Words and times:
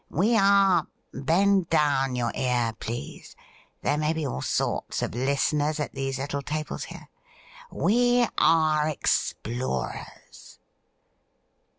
We 0.09 0.35
are— 0.35 0.87
^bend 1.13 1.69
down 1.69 2.15
your 2.15 2.31
ear, 2.33 2.73
please; 2.79 3.35
there 3.83 3.99
may 3.99 4.13
be 4.13 4.25
all 4.25 4.41
sorts 4.41 5.03
of 5.03 5.13
listeners 5.13 5.79
at 5.79 5.93
these 5.93 6.17
little 6.17 6.41
tables 6.41 6.85
here— 6.85 7.07
we 7.71 8.27
are 8.39 8.87
ex 8.89 9.35
plorers.' 9.43 10.57